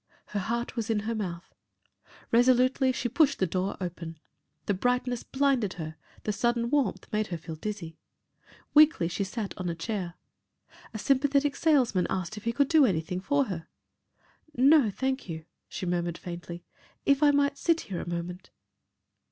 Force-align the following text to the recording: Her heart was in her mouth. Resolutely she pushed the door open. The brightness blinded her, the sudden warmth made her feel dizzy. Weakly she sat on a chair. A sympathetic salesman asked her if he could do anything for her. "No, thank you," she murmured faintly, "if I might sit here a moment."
Her 0.29 0.39
heart 0.39 0.75
was 0.75 0.89
in 0.89 1.01
her 1.01 1.13
mouth. 1.13 1.53
Resolutely 2.31 2.91
she 2.91 3.07
pushed 3.07 3.37
the 3.37 3.45
door 3.45 3.77
open. 3.79 4.17
The 4.65 4.73
brightness 4.73 5.21
blinded 5.21 5.73
her, 5.73 5.95
the 6.23 6.33
sudden 6.33 6.71
warmth 6.71 7.05
made 7.13 7.27
her 7.27 7.37
feel 7.37 7.53
dizzy. 7.55 7.99
Weakly 8.73 9.07
she 9.07 9.23
sat 9.23 9.55
on 9.59 9.69
a 9.69 9.75
chair. 9.75 10.15
A 10.91 10.97
sympathetic 10.97 11.55
salesman 11.55 12.07
asked 12.09 12.33
her 12.33 12.39
if 12.39 12.45
he 12.45 12.51
could 12.51 12.67
do 12.67 12.83
anything 12.83 13.19
for 13.19 13.43
her. 13.45 13.67
"No, 14.57 14.89
thank 14.89 15.29
you," 15.29 15.45
she 15.69 15.85
murmured 15.85 16.17
faintly, 16.17 16.63
"if 17.05 17.21
I 17.21 17.29
might 17.29 17.59
sit 17.59 17.81
here 17.81 18.01
a 18.01 18.09
moment." 18.09 18.49